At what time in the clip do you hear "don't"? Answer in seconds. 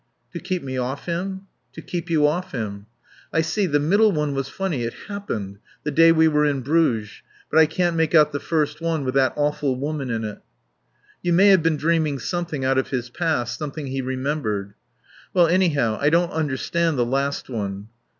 16.09-16.31